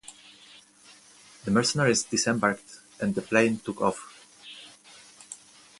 The 1.45 1.51
mercenaries 1.51 2.01
disembarked 2.05 2.79
and 2.99 3.13
the 3.13 3.21
plane 3.21 3.59
took 3.59 3.79
off. 3.81 4.15